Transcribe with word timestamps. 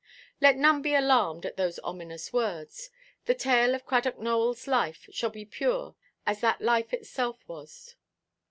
Let 0.41 0.55
none 0.57 0.81
be 0.81 0.95
alarmed 0.95 1.45
at 1.45 1.57
those 1.57 1.77
ominous 1.83 2.33
words. 2.33 2.89
The 3.25 3.35
tale 3.35 3.75
of 3.75 3.85
Cradock 3.85 4.15
Nowellʼs 4.17 4.65
life 4.65 5.07
shall 5.11 5.29
be 5.29 5.45
pure 5.45 5.95
as 6.25 6.41
that 6.41 6.59
life 6.59 6.91
itself 6.91 7.47
was. 7.47 7.93